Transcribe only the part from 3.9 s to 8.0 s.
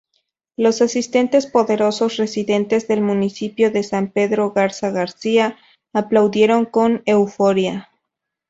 Pedro Garza García, aplaudieron con euforia.